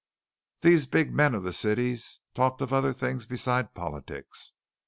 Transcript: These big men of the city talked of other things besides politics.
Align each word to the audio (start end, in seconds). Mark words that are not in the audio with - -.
These 0.61 0.87
big 0.87 1.13
men 1.13 1.35
of 1.35 1.43
the 1.43 1.53
city 1.53 1.95
talked 2.33 2.59
of 2.61 2.73
other 2.73 2.91
things 2.91 3.27
besides 3.27 3.69
politics. 3.75 4.51